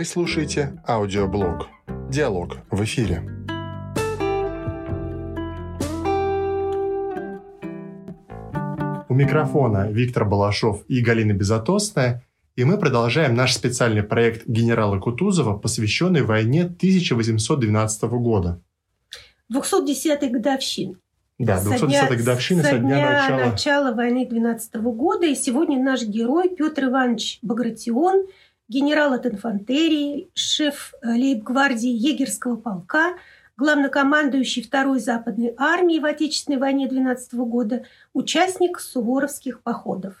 Вы 0.00 0.06
слушаете 0.06 0.82
аудиоблог 0.88 1.68
«Диалог 2.08 2.56
в 2.70 2.82
эфире». 2.84 3.20
У 9.10 9.14
микрофона 9.14 9.90
Виктор 9.90 10.24
Балашов 10.24 10.86
и 10.88 11.02
Галина 11.02 11.34
Безотосная, 11.34 12.24
и 12.56 12.64
мы 12.64 12.78
продолжаем 12.78 13.34
наш 13.34 13.52
специальный 13.52 14.02
проект 14.02 14.46
генерала 14.46 14.98
Кутузова, 14.98 15.58
посвященный 15.58 16.22
войне 16.22 16.62
1812 16.62 18.02
года. 18.04 18.62
210-й 19.52 20.30
годовщины. 20.30 20.96
Да, 21.38 21.58
210-й 21.58 22.16
годовщины 22.16 22.62
со, 22.62 22.78
дня 22.78 23.28
начала. 23.28 23.50
начала 23.50 23.92
войны 23.92 24.26
12 24.26 24.76
года. 24.76 25.26
И 25.26 25.34
сегодня 25.34 25.82
наш 25.82 26.04
герой 26.04 26.48
Петр 26.48 26.84
Иванович 26.84 27.38
Багратион, 27.42 28.26
генерал 28.70 29.12
от 29.12 29.26
инфантерии, 29.26 30.30
шеф 30.32 30.94
э, 31.02 31.08
лейб-гвардии 31.08 31.90
егерского 31.90 32.56
полка, 32.56 33.16
главнокомандующий 33.56 34.62
Второй 34.62 35.00
Западной 35.00 35.54
армии 35.58 35.98
в 35.98 36.06
Отечественной 36.06 36.58
войне 36.58 36.88
12 36.88 37.34
года, 37.34 37.84
участник 38.14 38.80
суворовских 38.80 39.60
походов. 39.60 40.14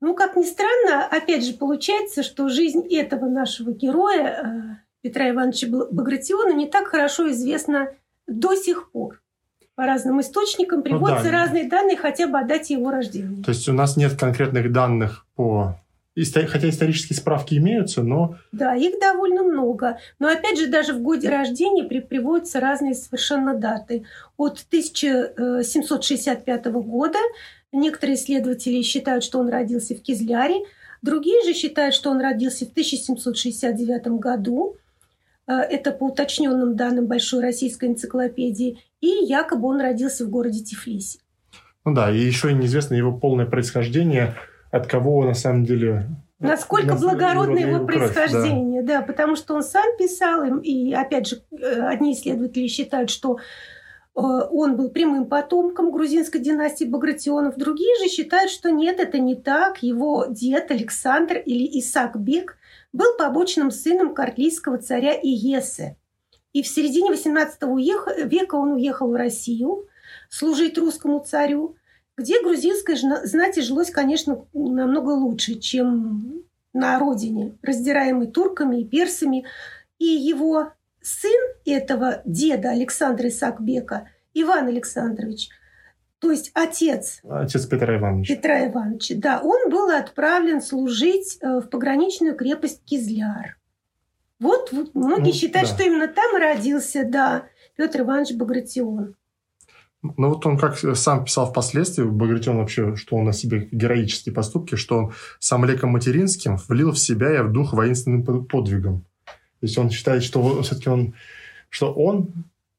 Ну, 0.00 0.14
как 0.14 0.36
ни 0.36 0.42
странно, 0.42 1.06
опять 1.06 1.44
же, 1.44 1.52
получается, 1.52 2.22
что 2.22 2.48
жизнь 2.48 2.86
этого 2.90 3.26
нашего 3.26 3.70
героя, 3.70 4.26
э, 4.26 4.76
Петра 5.02 5.30
Ивановича 5.30 5.68
Багратиона, 5.68 6.52
не 6.54 6.66
так 6.66 6.88
хорошо 6.88 7.30
известна 7.30 7.90
до 8.26 8.56
сих 8.56 8.90
пор 8.90 9.20
по 9.76 9.84
разным 9.84 10.22
источникам 10.22 10.82
приводятся 10.82 11.26
Ну 11.26 11.30
да. 11.30 11.42
разные 11.42 11.68
данные 11.68 11.98
хотя 11.98 12.26
бы 12.26 12.38
о 12.38 12.44
дате 12.44 12.74
его 12.74 12.90
рождения. 12.90 13.42
То 13.44 13.50
есть 13.50 13.68
у 13.68 13.74
нас 13.74 13.96
нет 13.96 14.18
конкретных 14.18 14.72
данных 14.72 15.26
по... 15.36 15.78
исто- 16.16 16.46
Хотя 16.46 16.68
исторические 16.68 17.16
справки 17.16 17.54
имеются, 17.56 18.02
но 18.02 18.36
Да, 18.52 18.74
их 18.74 18.98
довольно 19.00 19.42
много. 19.42 19.98
Но 20.18 20.28
опять 20.28 20.58
же, 20.58 20.66
даже 20.68 20.92
в 20.94 21.00
годе 21.02 21.28
рождения 21.28 21.84
при- 21.84 22.00
приводятся 22.00 22.58
разные 22.60 22.94
совершенно 22.94 23.54
даты. 23.54 24.04
От 24.36 24.64
1765 24.70 26.66
года 26.82 27.18
некоторые 27.72 28.16
исследователи 28.16 28.82
считают, 28.82 29.24
что 29.24 29.38
он 29.38 29.48
родился 29.48 29.94
в 29.94 30.00
Кизляре, 30.02 30.64
другие 31.02 31.42
же 31.44 31.52
считают, 31.52 31.94
что 31.94 32.10
он 32.10 32.20
родился 32.20 32.64
в 32.66 32.70
1769 32.72 34.18
году. 34.18 34.76
Э, 35.46 35.52
Это 35.60 35.92
по 35.92 36.04
уточненным 36.04 36.76
данным 36.76 37.06
Большой 37.06 37.40
российской 37.42 37.88
энциклопедии. 37.88 38.78
И 39.00 39.06
якобы 39.26 39.68
он 39.68 39.80
родился 39.80 40.24
в 40.24 40.30
городе 40.30 40.60
Тифлисе. 40.64 41.18
Ну 41.84 41.94
да, 41.94 42.10
и 42.10 42.18
еще 42.18 42.52
неизвестно 42.52 42.94
его 42.94 43.12
полное 43.16 43.46
происхождение, 43.46 44.34
от 44.70 44.86
кого 44.86 45.24
на 45.24 45.34
самом 45.34 45.64
деле... 45.64 46.08
Насколько 46.38 46.88
нас- 46.88 47.00
благородно 47.00 47.58
его 47.58 47.78
да. 47.78 47.84
происхождение, 47.84 48.82
да. 48.82 49.00
потому 49.00 49.36
что 49.36 49.54
он 49.54 49.62
сам 49.62 49.96
писал, 49.98 50.58
и 50.58 50.92
опять 50.92 51.28
же, 51.28 51.42
э, 51.50 51.80
одни 51.80 52.12
исследователи 52.12 52.66
считают, 52.66 53.08
что 53.08 53.38
э, 53.38 54.20
он 54.20 54.76
был 54.76 54.90
прямым 54.90 55.26
потомком 55.26 55.90
грузинской 55.90 56.40
династии 56.40 56.84
Багратионов, 56.84 57.56
другие 57.56 57.96
же 58.02 58.08
считают, 58.10 58.50
что 58.50 58.70
нет, 58.70 59.00
это 59.00 59.18
не 59.18 59.34
так. 59.34 59.82
Его 59.82 60.26
дед 60.28 60.70
Александр 60.70 61.38
или 61.38 61.80
Исаак 61.80 62.20
Бек 62.20 62.58
был 62.92 63.16
побочным 63.16 63.70
сыном 63.70 64.14
картлийского 64.14 64.76
царя 64.78 65.12
Иесы. 65.12 65.96
И 66.52 66.62
в 66.62 66.66
середине 66.66 67.12
XVIII 67.12 68.26
века 68.26 68.54
он 68.54 68.72
уехал 68.72 69.10
в 69.10 69.14
Россию 69.14 69.86
служить 70.30 70.78
русскому 70.78 71.20
царю, 71.20 71.76
где 72.16 72.42
грузинской 72.42 72.94
жна- 72.96 73.24
знати 73.26 73.60
жилось, 73.60 73.90
конечно, 73.90 74.46
намного 74.52 75.10
лучше, 75.10 75.54
чем 75.54 76.42
на 76.72 76.98
родине, 76.98 77.56
раздираемой 77.62 78.26
турками 78.28 78.80
и 78.80 78.84
персами. 78.84 79.44
И 79.98 80.04
его 80.06 80.72
сын 81.02 81.40
этого 81.64 82.22
деда 82.24 82.70
Александра 82.70 83.28
Исаакбека, 83.28 84.08
Иван 84.34 84.66
Александрович, 84.68 85.48
то 86.18 86.30
есть 86.30 86.50
отец 86.54 87.20
Отец 87.28 87.66
Петра 87.66 87.96
Ивановича. 87.96 88.34
Петра 88.34 88.66
Ивановича, 88.66 89.14
да, 89.18 89.40
он 89.42 89.70
был 89.70 89.88
отправлен 89.90 90.60
служить 90.62 91.38
э, 91.40 91.60
в 91.60 91.68
пограничную 91.68 92.34
крепость 92.34 92.82
Кизляр. 92.84 93.58
Вот, 94.38 94.70
вот 94.72 94.94
многие 94.94 95.28
Ну, 95.28 95.32
считают, 95.34 95.68
да. 95.68 95.74
что 95.74 95.84
именно 95.84 96.08
там 96.08 96.36
родился, 96.36 97.04
да, 97.06 97.46
Петр 97.76 98.00
Иванович 98.00 98.34
Багратион. 98.34 99.14
Ну 100.16 100.28
вот 100.28 100.46
он 100.46 100.58
как 100.58 100.78
сам 100.78 101.24
писал 101.24 101.50
впоследствии, 101.50 102.04
Багратион 102.04 102.58
вообще, 102.58 102.96
что 102.96 103.16
он 103.16 103.28
о 103.28 103.32
себе 103.32 103.68
героические 103.70 104.34
поступки, 104.34 104.74
что 104.74 104.98
он 104.98 105.12
с 105.38 105.52
Амлеком 105.52 105.90
Материнским 105.90 106.56
влил 106.68 106.92
в 106.92 106.98
себя 106.98 107.34
и 107.34 107.42
в 107.42 107.52
дух 107.52 107.72
воинственным 107.72 108.24
под- 108.24 108.48
подвигом. 108.48 109.04
То 109.24 109.66
есть 109.66 109.78
он 109.78 109.90
считает, 109.90 110.22
что 110.22 110.62
все-таки 110.62 110.88
он, 110.88 111.14
что 111.70 111.92
он 111.92 112.30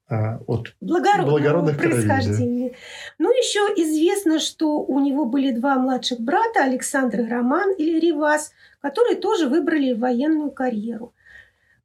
а, 0.10 0.40
вот 0.48 0.74
благородного 0.80 1.38
Благородных 1.38 1.78
происхождения. 1.78 2.76
Ну, 3.18 3.30
еще 3.30 3.60
известно, 3.82 4.40
что 4.40 4.80
у 4.80 5.00
него 5.00 5.26
были 5.26 5.52
два 5.52 5.76
младших 5.76 6.22
брата, 6.22 6.64
Александр 6.64 7.22
и 7.22 7.30
Роман 7.30 7.74
или 7.74 8.00
Ривас, 8.00 8.52
которые 8.80 9.18
тоже 9.18 9.50
выбрали 9.50 9.94
военную 9.94 10.52
карьеру. 10.52 11.14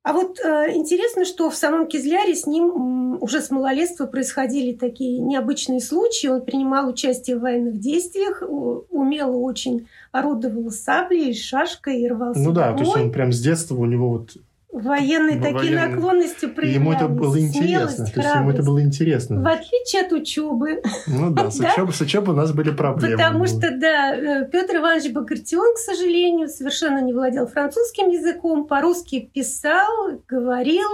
А 0.05 0.13
вот 0.13 0.41
э, 0.41 0.75
интересно, 0.75 1.25
что 1.25 1.49
в 1.49 1.55
самом 1.55 1.87
Кизляре 1.87 2.35
с 2.35 2.47
ним 2.47 3.23
уже 3.23 3.41
с 3.41 3.51
малолетства 3.51 4.07
происходили 4.07 4.73
такие 4.73 5.21
необычные 5.21 5.81
случаи. 5.81 6.27
Он 6.27 6.45
принимал 6.45 6.89
участие 6.89 7.37
в 7.37 7.43
военных 7.43 7.79
действиях, 7.79 8.43
умело 8.43 9.37
очень 9.37 9.87
орудовал 10.11 10.71
саблей, 10.71 11.35
шашкой 11.35 12.01
и 12.01 12.09
рвался 12.09 12.41
ну 12.41 12.51
да, 12.51 12.73
в 12.73 12.79
то 12.79 12.83
есть 12.83 12.97
он 12.97 13.13
прям 13.13 13.33
с 13.33 13.41
детства 13.41 13.77
у 13.77 13.85
него 13.85 14.11
вот 14.11 14.37
Военные 14.73 15.37
Ну, 15.37 15.43
такие 15.43 15.55
военные- 15.77 15.87
наклонности 15.89 16.47
и 16.47 16.49
проявлялись. 16.49 16.75
ему 16.81 16.93
это 16.93 17.07
было 17.09 17.35
смелость, 17.35 17.57
интересно, 17.57 18.07
то 18.07 18.21
есть 18.21 18.35
ему 18.35 18.51
это 18.51 18.63
было 18.63 18.77
В 18.79 18.83
интересно. 18.83 19.51
отличие 19.53 20.03
от 20.07 20.13
учебы. 20.13 20.83
Ну 21.07 21.31
да, 21.31 21.51
с 21.51 21.59
Да. 21.59 21.73
учебой, 21.75 21.93
с 21.93 22.01
учебой 22.01 22.33
у 22.35 22.37
нас 22.39 22.53
были 22.53 22.71
проблемы. 22.71 23.17
Потому 23.19 23.47
что, 23.47 23.71
да, 23.71 24.47
Петр 24.51 24.77
Иванович 24.77 25.13
Багратион, 25.13 25.75
к 25.75 25.79
сожалению, 25.79 26.49
совершенно 26.49 27.03
не 27.03 27.13
владел 27.13 27.47
французским 27.47 28.09
языком, 28.09 28.67
по-русски 28.67 29.31
писал, 29.35 29.89
говорил, 30.27 30.89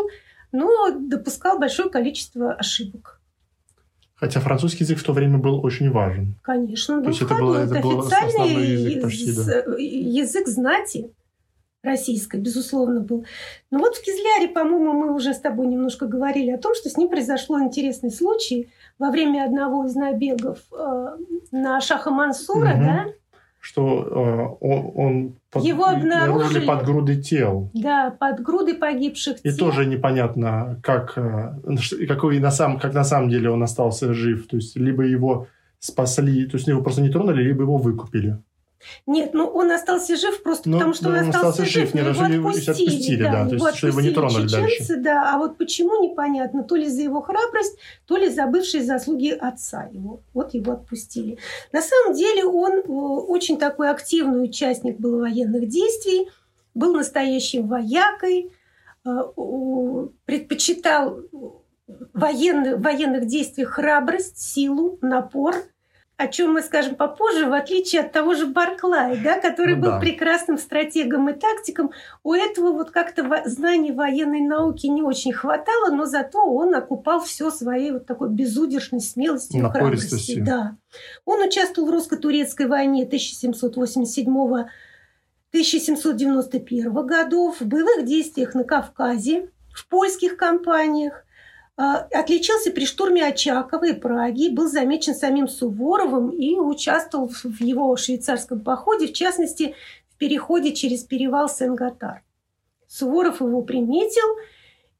но 0.50 0.90
допускал 0.98 1.60
большое 1.60 1.88
количество 1.88 2.54
ошибок. 2.54 3.20
Хотя 4.16 4.40
французский 4.40 4.82
язык 4.82 4.98
в 4.98 5.04
то 5.04 5.12
время 5.12 5.38
был 5.38 5.64
очень 5.64 5.92
важен. 5.92 6.34
Конечно, 6.42 6.96
То 6.96 7.02
ну, 7.02 7.08
есть 7.10 7.22
это 7.22 7.34
было- 7.36 7.58
это 7.64 7.78
был 7.80 8.00
основной 8.00 8.66
язык 8.66 9.02
почти, 9.04 9.32
да. 9.36 9.62
язык 9.78 10.48
знати 10.48 11.12
российской, 11.82 12.40
безусловно, 12.40 13.00
был. 13.00 13.24
Но 13.70 13.78
вот 13.78 13.94
в 13.96 14.02
Кизляре, 14.02 14.48
по-моему, 14.48 14.92
мы 14.92 15.14
уже 15.14 15.32
с 15.32 15.38
тобой 15.40 15.66
немножко 15.68 16.06
говорили 16.06 16.50
о 16.50 16.58
том, 16.58 16.74
что 16.74 16.88
с 16.88 16.96
ним 16.96 17.08
произошло 17.08 17.60
интересный 17.60 18.10
случай 18.10 18.68
во 18.98 19.10
время 19.10 19.44
одного 19.44 19.86
из 19.86 19.94
набегов 19.94 20.58
э, 20.72 21.06
на 21.52 21.80
Шаха 21.80 22.10
Мансура, 22.10 22.70
Мгм. 22.74 22.84
да, 22.84 23.04
Что 23.60 24.02
э, 24.60 24.64
он, 24.64 24.92
он 24.94 25.34
под, 25.50 25.64
Его 25.64 25.84
обнаружили. 25.86 26.66
под 26.66 26.84
грудой 26.84 27.22
тел. 27.22 27.70
Да, 27.74 28.10
под 28.10 28.40
грудой 28.40 28.74
погибших 28.74 29.38
И 29.44 29.50
тел. 29.50 29.56
тоже 29.58 29.86
непонятно, 29.86 30.80
как, 30.82 31.16
э, 31.16 32.06
какой 32.08 32.40
на 32.40 32.50
самом, 32.50 32.78
как 32.80 32.92
на 32.92 33.04
самом 33.04 33.28
деле 33.30 33.50
он 33.50 33.62
остался 33.62 34.12
жив. 34.14 34.46
То 34.48 34.56
есть, 34.56 34.76
либо 34.76 35.04
его 35.04 35.46
спасли, 35.78 36.44
то 36.46 36.56
есть 36.56 36.66
его 36.66 36.82
просто 36.82 37.02
не 37.02 37.08
тронули, 37.10 37.42
либо 37.42 37.62
его 37.62 37.76
выкупили. 37.76 38.38
Нет, 39.06 39.34
ну 39.34 39.46
он 39.46 39.70
остался 39.70 40.16
жив 40.16 40.42
просто 40.42 40.68
Ну, 40.68 40.78
потому, 40.78 40.94
что 40.94 41.04
ну, 41.04 41.10
он 41.10 41.16
он 41.16 41.28
остался, 41.30 41.48
остался 41.48 41.64
жив, 41.70 41.94
не 41.94 42.02
разжили, 42.02 42.34
его 42.34 42.48
отпустили. 42.48 42.86
отпустили, 42.88 43.22
да, 43.22 43.48
то 43.48 43.54
его 43.54 43.66
есть, 43.68 43.78
что 43.78 43.86
его 43.88 44.00
не 44.00 44.08
отпустили 44.08 44.14
тронули 44.14 44.48
дальше. 44.48 44.70
чеченцы, 44.70 44.96
да, 44.96 45.34
а 45.34 45.38
вот 45.38 45.58
почему 45.58 46.02
непонятно, 46.02 46.62
то 46.64 46.76
ли 46.76 46.88
за 46.88 47.02
его 47.02 47.20
храбрость, 47.20 47.78
то 48.06 48.16
ли 48.16 48.28
за 48.28 48.46
бывшие 48.46 48.84
заслуги 48.84 49.30
отца 49.30 49.88
его. 49.92 50.20
Вот 50.32 50.54
его 50.54 50.72
отпустили. 50.72 51.38
На 51.72 51.82
самом 51.82 52.14
деле 52.14 52.44
он 52.44 52.72
э, 52.78 52.82
очень 52.82 53.58
такой 53.58 53.90
активный 53.90 54.44
участник 54.44 54.98
был 54.98 55.20
военных 55.20 55.68
действий, 55.68 56.28
был 56.74 56.94
настоящим 56.94 57.66
воякой, 57.66 58.52
э, 59.04 59.10
предпочитал 60.24 61.20
военных, 62.12 62.80
военных 62.80 63.26
действиях 63.26 63.70
храбрость, 63.70 64.38
силу, 64.38 64.98
напор, 65.00 65.56
о 66.18 66.26
чем 66.26 66.54
мы 66.54 66.62
скажем 66.62 66.96
попозже, 66.96 67.46
в 67.46 67.52
отличие 67.52 68.02
от 68.02 68.10
того 68.10 68.34
же 68.34 68.46
Барклая, 68.46 69.16
да, 69.22 69.40
который 69.40 69.76
Ну 69.76 69.82
был 69.82 69.90
да. 69.92 70.00
прекрасным 70.00 70.58
стратегом 70.58 71.30
и 71.30 71.32
тактиком. 71.32 71.92
У 72.24 72.34
этого 72.34 72.72
вот 72.72 72.90
как-то 72.90 73.42
знаний 73.44 73.92
военной 73.92 74.40
науки 74.40 74.88
не 74.88 75.00
очень 75.00 75.32
хватало, 75.32 75.92
но 75.92 76.06
зато 76.06 76.44
он 76.44 76.74
окупал 76.74 77.20
все 77.20 77.52
своей 77.52 77.92
вот 77.92 78.06
такой 78.06 78.30
безудержной 78.30 79.00
смелостью 79.00 79.60
и 79.60 79.70
храбростью. 79.70 80.44
Да. 80.44 80.76
Он 81.24 81.40
участвовал 81.40 81.88
в 81.88 81.92
русско-турецкой 81.92 82.66
войне 82.66 83.04
1787 83.04 84.26
1791 85.50 86.92
годов, 87.06 87.60
в 87.60 87.66
боевых 87.66 88.04
действиях 88.04 88.54
на 88.54 88.64
Кавказе, 88.64 89.50
в 89.72 89.86
польских 89.86 90.36
кампаниях, 90.36 91.24
отличился 91.78 92.72
при 92.72 92.84
штурме 92.84 93.24
Очакова 93.24 93.86
и 93.86 93.92
Праги, 93.92 94.48
был 94.48 94.68
замечен 94.68 95.14
самим 95.14 95.46
Суворовым 95.46 96.30
и 96.30 96.56
участвовал 96.56 97.28
в 97.28 97.44
в 97.44 97.60
его 97.60 97.96
швейцарском 97.96 98.60
походе, 98.60 99.06
в 99.06 99.12
частности, 99.12 99.76
в 100.10 100.16
переходе 100.16 100.74
через 100.74 101.04
перевал 101.04 101.48
Сен-Готар. 101.48 102.22
Суворов 102.88 103.40
его 103.40 103.62
приметил, 103.62 104.26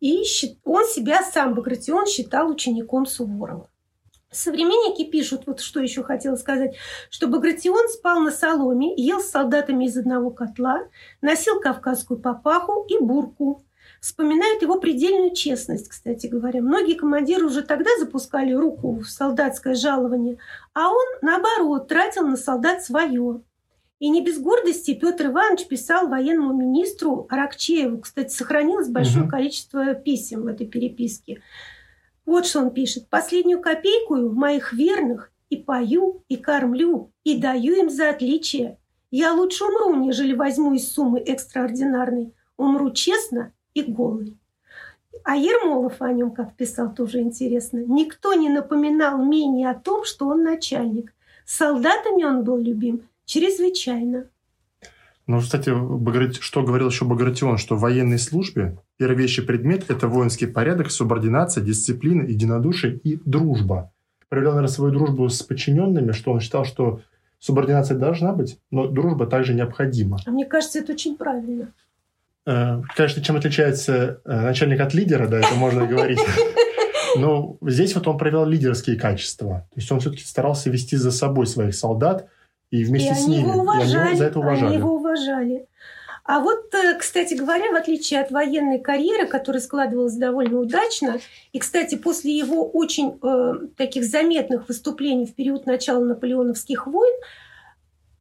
и 0.01 0.23
он 0.65 0.87
себя 0.87 1.23
сам, 1.25 1.55
Багратион, 1.55 2.07
считал 2.07 2.49
учеником 2.49 3.07
Суворова. 3.07 3.69
Современники 4.31 5.05
пишут, 5.05 5.47
вот 5.47 5.61
что 5.61 5.81
еще 5.81 6.05
хотела 6.05 6.37
сказать, 6.37 6.77
что 7.11 7.27
Багратион 7.27 7.89
спал 7.89 8.21
на 8.21 8.31
соломе, 8.31 8.95
ел 8.95 9.21
с 9.21 9.31
солдатами 9.31 9.87
из 9.87 9.97
одного 9.97 10.31
котла, 10.31 10.83
носил 11.23 11.61
кавказскую 11.61 12.21
папаху 12.21 12.85
и 12.89 13.03
бурку. 13.03 13.65
Вспоминают 14.01 14.63
его 14.63 14.79
предельную 14.79 15.35
честность, 15.35 15.89
кстати 15.89 16.29
говоря. 16.29 16.63
Многие 16.63 16.95
командиры 16.95 17.47
уже 17.47 17.63
тогда 17.63 17.91
запускали 17.99 18.53
руку 18.53 19.01
в 19.01 19.07
солдатское 19.07 19.75
жалование, 19.75 20.39
а 20.73 20.91
он, 20.91 21.07
наоборот, 21.21 21.89
тратил 21.89 22.27
на 22.27 22.37
солдат 22.37 22.85
свое. 22.85 23.43
И 23.99 24.09
не 24.09 24.25
без 24.25 24.39
гордости 24.39 24.95
Петр 24.95 25.27
Иванович 25.27 25.67
писал 25.67 26.07
военному 26.07 26.55
министру 26.55 27.27
Аракчееву. 27.29 27.99
Кстати, 27.99 28.33
сохранилось 28.33 28.89
большое 28.89 29.25
угу. 29.25 29.31
количество 29.31 29.95
писем 29.95 30.43
в 30.43 30.47
этой 30.47 30.69
переписке. 30.69 31.43
Вот 32.25 32.47
что 32.47 32.61
он 32.61 32.71
пишет. 32.71 33.09
«Последнюю 33.09 33.61
копейку 33.61 34.17
моих 34.31 34.73
верных 34.73 35.33
и 35.51 35.57
пою, 35.57 36.23
и 36.29 36.37
кормлю, 36.37 37.11
и 37.25 37.39
даю 37.39 37.75
им 37.75 37.91
за 37.91 38.11
отличие. 38.11 38.79
Я 39.11 39.33
лучше 39.33 39.65
умру, 39.65 39.97
нежели 39.97 40.35
возьму 40.35 40.75
из 40.75 40.93
суммы 40.93 41.19
экстраординарной. 41.19 42.35
Умру 42.57 42.93
честно 42.93 43.53
и 43.79 43.91
голый». 43.91 44.37
А 45.25 45.37
Ермолов 45.37 46.01
о 46.01 46.13
нем, 46.13 46.31
как 46.31 46.55
писал, 46.55 46.95
тоже 46.95 47.21
интересно. 47.21 47.85
Никто 47.87 48.35
не 48.35 48.49
напоминал 48.49 49.25
менее 49.25 49.71
о 49.71 49.75
том, 49.75 50.05
что 50.05 50.29
он 50.29 50.43
начальник. 50.43 51.13
Солдатами 51.45 52.25
он 52.25 52.45
был 52.45 52.59
любим 52.59 53.03
чрезвычайно. 53.25 54.27
Ну, 55.27 55.41
кстати, 55.41 55.71
что 56.41 56.63
говорил 56.63 56.89
еще 56.89 57.05
Багратион, 57.05 57.59
что 57.59 57.77
в 57.77 57.81
военной 57.81 58.19
службе 58.19 58.79
Первейший 58.97 59.45
предмет– 59.45 59.85
это 59.91 60.09
воинский 60.09 60.47
порядок, 60.47 60.91
субординация, 60.91 61.63
дисциплина, 61.63 62.23
единодушие 62.23 62.97
и 62.97 63.21
дружба. 63.25 63.93
Проявлял, 64.29 64.55
наверное, 64.55 64.75
свою 64.75 64.93
дружбу 64.93 65.29
с 65.29 65.43
подчиненными, 65.43 66.13
что 66.13 66.33
он 66.33 66.41
считал, 66.41 66.65
что 66.65 67.01
субординация 67.39 67.97
должна 67.97 68.33
быть, 68.33 68.59
но 68.71 68.89
дружба 68.89 69.27
также 69.27 69.55
необходима. 69.55 70.19
А 70.27 70.31
мне 70.31 70.47
кажется, 70.47 70.81
это 70.81 70.95
очень 70.95 71.17
правильно. 71.17 71.73
Э, 72.49 72.81
конечно, 72.97 73.23
чем 73.23 73.37
отличается 73.37 74.23
э, 74.25 74.41
начальник 74.41 74.81
от 74.81 74.95
лидера, 74.95 75.29
да, 75.29 75.39
это 75.39 75.55
можно 75.55 75.87
говорить. 75.87 76.19
Но 77.17 77.59
здесь 77.61 77.95
вот 77.95 78.09
он 78.09 78.17
проявлял 78.17 78.47
лидерские 78.47 78.97
качества. 78.97 79.67
То 79.71 79.81
есть 79.81 79.93
он 79.93 80.01
все-таки 80.01 80.25
старался 80.25 80.71
вести 80.71 80.97
за 80.97 81.11
собой 81.11 81.47
своих 81.47 81.75
солдат 81.75 82.27
и 82.71 82.85
вместе 82.85 83.11
и 83.11 83.15
с 83.15 83.27
ними. 83.27 83.43
Его 83.43 83.61
уважали, 83.61 83.93
и 83.93 84.09
они 84.09 84.17
за 84.17 84.25
это 84.25 84.39
уважали. 84.39 84.67
Они 84.67 84.77
его 84.77 84.95
уважали. 84.95 85.67
А 86.25 86.41
вот, 86.41 86.73
э, 86.75 86.97
кстати 86.99 87.35
говоря, 87.35 87.71
в 87.71 87.75
отличие 87.75 88.21
от 88.21 88.31
военной 88.31 88.79
карьеры, 88.79 89.27
которая 89.27 89.61
складывалась 89.61 90.17
довольно 90.17 90.59
удачно, 90.61 91.21
и, 91.53 91.59
кстати, 91.59 91.97
после 91.97 92.35
его 92.35 92.67
очень 92.67 93.19
э, 93.23 93.67
таких 93.77 94.05
заметных 94.05 94.69
выступлений 94.69 95.27
в 95.27 95.35
период 95.35 95.67
начала 95.67 96.03
наполеоновских 96.03 96.87
войн, 96.87 97.15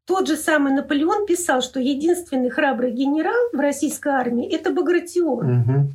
тот 0.08 0.26
же 0.26 0.38
самый 0.38 0.72
Наполеон 0.72 1.26
писал, 1.26 1.62
что 1.62 1.82
единственный 1.82 2.50
храбрый 2.50 2.92
генерал 2.92 3.50
в 3.52 3.60
российской 3.60 4.14
армии– 4.14 4.50
это 4.52 4.72
Багратион. 4.72 5.62
Угу. 5.62 5.92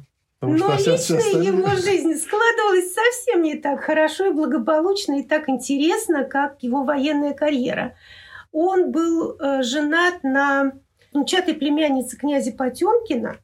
Но 0.55 0.75
лично 0.75 1.15
его 1.43 1.69
жизнь 1.77 2.15
складывалась 2.17 2.93
совсем 2.93 3.43
не 3.43 3.55
так 3.55 3.81
хорошо 3.81 4.27
и 4.27 4.33
благополучно, 4.35 5.21
и 5.21 5.23
так 5.23 5.49
интересно, 5.49 6.25
как 6.25 6.63
его 6.63 6.85
военная 6.85 7.33
карьера. 7.33 7.95
Он 8.53 8.93
был 8.93 9.39
э, 9.39 9.63
женат 9.63 10.23
на 10.23 10.73
внучатой 11.15 11.55
племянницы 11.55 12.19
князя 12.19 12.53
Потемкина, 12.53 13.39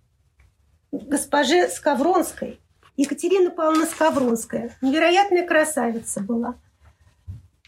госпоже 0.93 1.69
Скавронской. 1.69 2.61
Екатерина 2.99 3.51
Павловна 3.51 3.87
Скавронская. 3.87 4.77
Невероятная 4.83 5.47
красавица 5.47 6.21
была. 6.21 6.57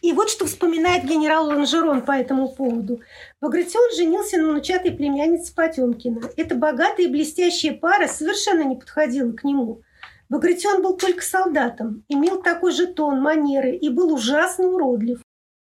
И 0.03 0.13
вот 0.13 0.31
что 0.31 0.47
вспоминает 0.47 1.05
генерал 1.05 1.47
Ланжерон 1.47 2.03
по 2.03 2.13
этому 2.13 2.49
поводу. 2.49 3.01
Багратион 3.41 3.95
женился 3.95 4.39
на 4.39 4.51
внучатой 4.51 4.93
племяннице 4.93 5.55
Потемкина. 5.55 6.23
Эта 6.37 6.55
богатая 6.55 7.07
и 7.07 7.11
блестящая 7.11 7.75
пара 7.75 8.07
совершенно 8.09 8.63
не 8.63 8.77
подходила 8.77 9.33
к 9.33 9.45
нему. 9.45 9.83
Багратион 10.31 10.83
был 10.83 10.97
только 10.97 11.23
солдатом, 11.23 12.05
имел 12.09 12.41
такой 12.41 12.73
же 12.73 12.87
тон, 12.87 13.21
манеры 13.21 13.73
и 13.73 13.89
был 13.89 14.15
ужасно 14.15 14.69
уродлив. 14.69 15.21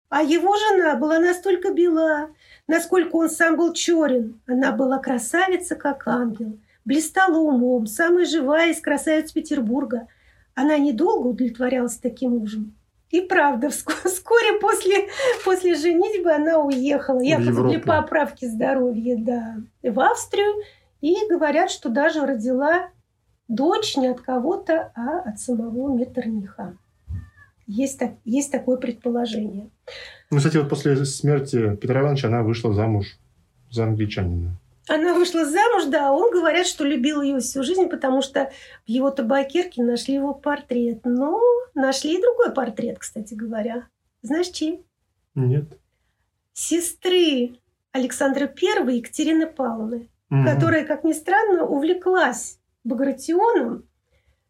А 0.09 0.21
его 0.23 0.55
жена 0.55 0.95
была 0.95 1.19
настолько 1.19 1.73
бела, 1.73 2.29
насколько 2.67 3.15
он 3.15 3.29
сам 3.29 3.57
был 3.57 3.73
черен. 3.73 4.39
Она 4.45 4.71
была 4.71 4.99
красавица, 4.99 5.75
как 5.75 6.07
ангел, 6.07 6.59
блистала 6.85 7.37
умом, 7.37 7.87
самая 7.87 8.25
живая 8.25 8.71
из 8.71 8.81
красавиц 8.81 9.31
Петербурга. 9.31 10.07
Она 10.53 10.77
недолго 10.77 11.27
удовлетворялась 11.27 11.97
таким 11.97 12.37
мужем. 12.37 12.75
И 13.11 13.21
правда, 13.21 13.69
вскоре 14.05 14.59
после, 14.59 15.09
после 15.43 15.75
женитьбы 15.75 16.31
она 16.31 16.59
уехала, 16.59 17.19
якобы 17.19 17.69
для 17.69 17.79
поправки 17.79 18.45
здоровья, 18.45 19.17
да, 19.19 19.57
в 19.83 19.99
Австрию. 19.99 20.63
И 21.01 21.15
говорят, 21.29 21.71
что 21.71 21.89
даже 21.89 22.25
родила 22.25 22.89
дочь 23.47 23.97
не 23.97 24.07
от 24.07 24.21
кого-то, 24.21 24.91
а 24.95 25.19
от 25.29 25.39
самого 25.39 25.93
Меттерниха. 25.93 26.77
Есть, 27.67 27.99
так, 27.99 28.11
есть 28.23 28.51
такое 28.51 28.77
предположение. 28.77 29.69
Ну, 30.29 30.37
кстати, 30.37 30.57
вот 30.57 30.69
после 30.69 31.05
смерти 31.05 31.75
Петра 31.75 32.01
Ивановича 32.01 32.27
она 32.27 32.43
вышла 32.43 32.73
замуж 32.73 33.17
за 33.69 33.85
англичанина. 33.85 34.57
Она 34.93 35.13
вышла 35.13 35.45
замуж, 35.45 35.85
да. 35.85 36.09
А 36.09 36.11
он 36.11 36.31
говорят, 36.31 36.67
что 36.67 36.83
любил 36.83 37.21
ее 37.21 37.39
всю 37.39 37.63
жизнь, 37.63 37.87
потому 37.87 38.21
что 38.21 38.51
в 38.85 38.89
его 38.89 39.09
табакерке 39.09 39.81
нашли 39.83 40.15
его 40.15 40.33
портрет. 40.33 41.05
Но 41.05 41.39
нашли 41.73 42.17
и 42.17 42.21
другой 42.21 42.53
портрет, 42.53 42.99
кстати 42.99 43.33
говоря. 43.33 43.87
Знаешь, 44.21 44.49
чей? 44.49 44.85
Нет. 45.33 45.77
Сестры 46.51 47.55
Александра 47.93 48.47
I 48.47 48.97
Екатерины 48.97 49.47
Павловны, 49.47 50.09
угу. 50.29 50.43
которая, 50.43 50.85
как 50.85 51.05
ни 51.05 51.13
странно, 51.13 51.65
увлеклась 51.65 52.59
Багратионом. 52.83 53.87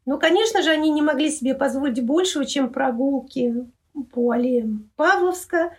Но, 0.07 0.17
конечно 0.17 0.63
же, 0.63 0.71
они 0.71 0.89
не 0.89 1.03
могли 1.03 1.29
себе 1.29 1.53
позволить 1.53 2.03
большего, 2.03 2.45
чем 2.45 2.71
прогулки 2.71 3.67
по 4.11 4.31
аллеям 4.31 4.89
Павловска, 4.95 5.75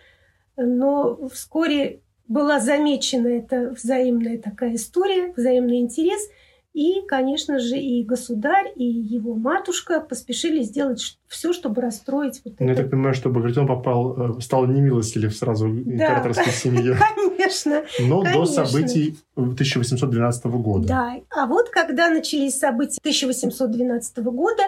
но 0.55 1.27
вскоре 1.27 2.02
была 2.27 2.59
замечена 2.59 3.27
эта 3.27 3.71
взаимная 3.71 4.37
такая 4.37 4.75
история, 4.75 5.33
взаимный 5.35 5.79
интерес– 5.79 6.21
и, 6.73 7.01
конечно 7.07 7.59
же, 7.59 7.77
и 7.77 8.03
государь, 8.03 8.71
и 8.75 8.83
его 8.83 9.35
матушка 9.35 10.01
поспешили 10.01 10.63
сделать 10.63 11.19
все, 11.27 11.53
чтобы 11.53 11.83
расстроить 11.83 12.41
вот 12.43 12.55
ну, 12.59 12.65
это. 12.65 12.73
Я 12.73 12.75
так 12.75 12.89
понимаю, 12.89 13.13
что 13.13 13.29
Багратион 13.29 13.67
попал, 13.67 14.37
э, 14.37 14.41
стал 14.41 14.65
немилостилив 14.65 15.35
сразу 15.35 15.67
да, 15.67 15.91
императорской 15.91 16.51
семье. 16.51 16.97
Конечно. 16.97 17.83
Но 17.99 18.23
конечно. 18.23 18.45
до 18.45 18.65
событий 18.65 19.19
1812 19.35 20.45
года. 20.45 20.87
Да. 20.87 21.15
А 21.29 21.45
вот 21.45 21.69
когда 21.69 22.09
начались 22.09 22.57
события 22.57 22.97
1812 23.01 24.17
года, 24.17 24.63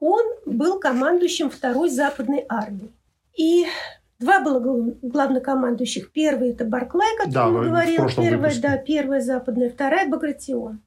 он 0.00 0.22
был 0.44 0.78
командующим 0.78 1.48
второй 1.48 1.88
западной 1.88 2.44
армии. 2.46 2.90
И 3.38 3.64
Два 4.18 4.40
было 4.40 4.58
главнокомандующих. 5.02 6.10
Первый 6.12 6.50
это 6.50 6.64
Барклай, 6.64 7.16
который 7.16 7.32
да, 7.32 7.48
мы 7.48 7.64
говорили. 7.66 7.96
Первая, 8.16 8.60
да, 8.60 8.76
первая 8.76 9.20
западная, 9.20 9.70
вторая 9.70 10.08
Багратион. 10.08 10.80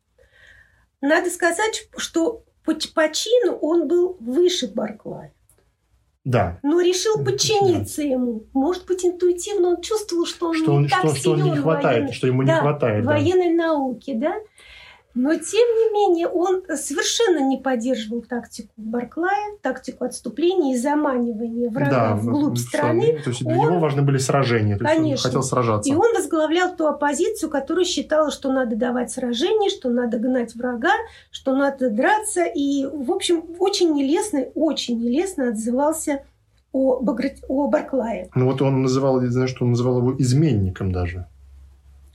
Надо 0.99 1.29
сказать, 1.29 1.87
что 1.97 2.43
по, 2.65 2.73
по 2.73 3.09
чину 3.13 3.53
он 3.61 3.87
был 3.87 4.17
выше 4.19 4.71
Барклая. 4.73 5.33
Да. 6.23 6.59
Но 6.61 6.81
решил 6.81 7.23
подчиниться 7.23 8.03
ему. 8.03 8.45
Может 8.53 8.85
быть, 8.85 9.03
интуитивно 9.03 9.69
он 9.69 9.81
чувствовал, 9.81 10.25
что 10.25 10.49
он 10.49 10.55
что 10.55 10.71
не 10.71 10.77
он, 10.77 10.87
так 10.87 10.99
что, 10.99 11.09
силен 11.09 11.19
что 11.19 11.31
он 11.31 11.43
не 11.43 11.57
хватает, 11.57 11.83
военной, 11.83 12.13
что 12.13 12.27
ему 12.27 12.41
не 12.43 12.47
да, 12.47 12.59
хватает. 12.59 13.05
военной 13.05 13.57
да. 13.57 13.63
науки, 13.63 14.13
да. 14.13 14.35
Но, 15.13 15.33
тем 15.35 15.67
не 15.67 15.91
менее, 15.93 16.27
он 16.27 16.63
совершенно 16.77 17.45
не 17.45 17.57
поддерживал 17.57 18.21
тактику 18.21 18.71
Барклая, 18.77 19.57
тактику 19.61 20.05
отступления 20.05 20.75
и 20.75 20.77
заманивания 20.77 21.69
врага 21.69 21.91
да, 21.91 22.15
вглубь 22.15 22.57
страны. 22.57 23.19
То 23.23 23.29
есть 23.29 23.43
для 23.43 23.57
он, 23.57 23.67
него 23.67 23.79
важны 23.79 24.01
были 24.03 24.17
сражения, 24.17 24.77
то 24.77 24.85
конечно, 24.85 25.05
есть 25.05 25.25
он 25.25 25.29
хотел 25.31 25.43
сражаться. 25.43 25.91
И 25.91 25.95
он 25.95 26.13
возглавлял 26.15 26.75
ту 26.75 26.85
оппозицию, 26.87 27.49
которая 27.49 27.85
считала, 27.85 28.31
что 28.31 28.51
надо 28.51 28.75
давать 28.75 29.11
сражения, 29.11 29.69
что 29.69 29.89
надо 29.89 30.17
гнать 30.17 30.55
врага, 30.55 30.93
что 31.29 31.55
надо 31.55 31.89
драться. 31.89 32.45
И, 32.45 32.85
в 32.85 33.11
общем, 33.11 33.43
очень 33.59 33.93
нелестно, 33.93 34.45
очень 34.55 35.01
нелестно 35.01 35.49
отзывался 35.49 36.23
о, 36.71 37.01
Баграт... 37.01 37.33
о 37.47 37.67
Барклае. 37.67 38.29
Ну 38.33 38.45
вот 38.45 38.61
он 38.61 38.81
называл, 38.81 39.21
я 39.21 39.29
знаю, 39.29 39.47
что 39.47 39.65
он 39.65 39.71
называл 39.71 39.99
его 39.99 40.15
изменником 40.17 40.91
даже. 40.91 41.27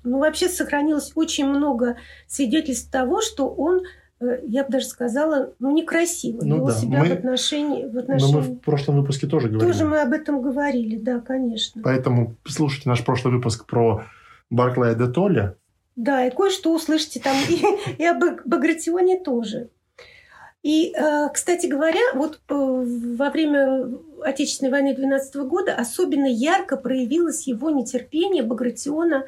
Ну, 0.07 0.19
вообще 0.19 0.49
сохранилось 0.49 1.13
очень 1.15 1.47
много 1.47 1.97
свидетельств 2.27 2.91
того, 2.91 3.21
что 3.21 3.49
он 3.49 3.83
э, 4.21 4.41
я 4.47 4.65
бы 4.65 4.71
даже 4.71 4.87
сказала, 4.87 5.53
ну, 5.59 5.73
некрасиво 5.73 6.43
ну, 6.43 6.57
вел 6.57 6.67
да. 6.67 6.73
себя 6.75 7.01
мы, 7.01 7.09
в 7.09 7.13
отношении... 7.13 7.85
В 7.87 7.99
отношении... 7.99 8.33
Но 8.33 8.39
мы 8.39 8.45
в 8.45 8.59
прошлом 8.61 9.01
выпуске 9.01 9.27
тоже 9.27 9.49
говорили. 9.49 9.73
Тоже 9.73 9.85
мы 9.85 10.01
об 10.01 10.13
этом 10.13 10.41
говорили, 10.41 10.97
да, 10.97 11.21
конечно. 11.21 11.83
Поэтому 11.83 12.37
слушайте 12.47 12.89
наш 12.89 13.05
прошлый 13.05 13.35
выпуск 13.35 13.67
про 13.67 14.05
Барклая 14.49 14.95
де 14.95 15.09
Толли. 15.09 15.55
Да, 15.97 16.25
и 16.25 16.31
кое-что 16.31 16.75
услышите 16.75 17.21
там 17.21 17.37
и, 17.49 17.63
и 17.99 18.07
об 18.07 18.23
Багратионе 18.45 19.19
тоже. 19.19 19.71
И, 20.63 20.93
э, 20.97 21.29
кстати 21.33 21.67
говоря, 21.67 22.01
вот 22.15 22.41
э, 22.49 22.55
во 22.55 23.31
время 23.31 23.89
Отечественной 24.23 24.71
войны 24.71 24.95
12 24.95 25.37
года 25.49 25.75
особенно 25.75 26.27
ярко 26.27 26.77
проявилось 26.77 27.47
его 27.47 27.71
нетерпение 27.71 28.43
Багратиона 28.43 29.25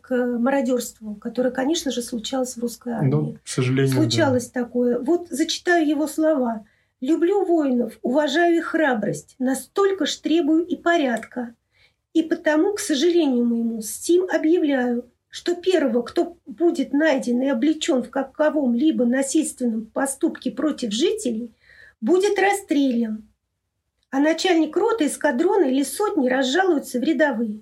к 0.00 0.16
мародерству, 0.38 1.14
которое, 1.16 1.50
конечно 1.50 1.90
же, 1.90 2.02
случалось 2.02 2.56
в 2.56 2.60
русской 2.60 2.92
армии. 2.94 3.10
Ну, 3.10 3.36
к 3.42 3.48
сожалению, 3.48 3.94
Случалось 3.94 4.50
да. 4.50 4.62
такое. 4.62 4.98
Вот 4.98 5.28
зачитаю 5.28 5.86
его 5.86 6.06
слова. 6.06 6.64
«Люблю 7.00 7.44
воинов, 7.44 7.96
уважаю 8.02 8.56
их 8.56 8.66
храбрость, 8.66 9.36
настолько 9.38 10.04
ж 10.04 10.16
требую 10.16 10.66
и 10.66 10.74
порядка. 10.74 11.54
И 12.12 12.22
потому, 12.22 12.74
к 12.74 12.80
сожалению 12.80 13.44
моему, 13.44 13.80
с 13.82 13.98
тем 13.98 14.26
объявляю, 14.28 15.08
что 15.28 15.54
первого, 15.54 16.02
кто 16.02 16.38
будет 16.46 16.92
найден 16.92 17.40
и 17.42 17.48
облечен 17.48 18.02
в 18.02 18.10
каковом-либо 18.10 19.04
насильственном 19.04 19.86
поступке 19.86 20.50
против 20.50 20.92
жителей, 20.92 21.54
будет 22.00 22.38
расстрелян, 22.38 23.28
а 24.10 24.20
начальник 24.20 24.76
роты, 24.76 25.06
эскадрона 25.06 25.64
или 25.64 25.82
сотни 25.82 26.28
разжалуются 26.28 26.98
в 26.98 27.02
рядовые. 27.02 27.60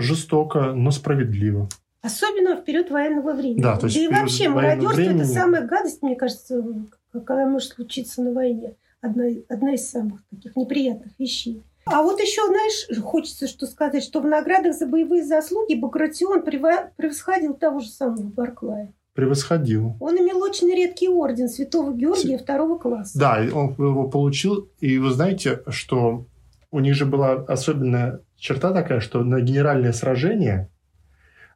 Жестоко, 0.00 0.72
но 0.72 0.90
справедливо. 0.90 1.68
Особенно 2.02 2.56
в 2.56 2.64
период 2.64 2.90
военного 2.90 3.32
времени. 3.32 3.62
Да, 3.62 3.76
то 3.76 3.86
есть 3.86 3.96
да 3.96 4.02
и 4.02 4.08
вообще 4.08 4.48
мародерство 4.48 4.96
времени... 4.96 5.22
это 5.22 5.28
самая 5.28 5.66
гадость, 5.66 6.02
мне 6.02 6.16
кажется, 6.16 6.64
какая 7.12 7.46
может 7.46 7.72
случиться 7.72 8.22
на 8.22 8.32
войне. 8.32 8.76
Одна, 9.02 9.24
одна 9.48 9.74
из 9.74 9.88
самых 9.88 10.22
таких 10.30 10.56
неприятных 10.56 11.12
вещей. 11.18 11.62
А 11.86 12.02
вот 12.02 12.20
еще, 12.20 12.46
знаешь, 12.46 13.02
хочется 13.02 13.48
что 13.48 13.66
сказать, 13.66 14.04
что 14.04 14.20
в 14.20 14.26
наградах 14.26 14.74
за 14.74 14.86
боевые 14.86 15.24
заслуги 15.24 15.74
Багратион 15.74 16.42
превосходил 16.42 17.54
того 17.54 17.80
же 17.80 17.88
самого 17.88 18.22
Барклая. 18.22 18.92
Превосходил. 19.14 19.96
Он 20.00 20.16
имел 20.16 20.38
очень 20.42 20.70
редкий 20.70 21.08
орден 21.08 21.48
Святого 21.48 21.92
Георгия 21.92 22.38
С... 22.38 22.42
второго 22.42 22.78
класса. 22.78 23.18
Да, 23.18 23.44
он 23.52 23.74
его 23.76 24.08
получил. 24.08 24.70
И 24.78 24.98
вы 24.98 25.10
знаете, 25.10 25.62
что 25.68 26.26
у 26.70 26.80
них 26.80 26.94
же 26.94 27.06
была 27.06 27.32
особенная 27.32 28.20
черта 28.40 28.72
такая, 28.72 29.00
что 29.00 29.22
на 29.22 29.40
генеральное 29.40 29.92
сражение 29.92 30.68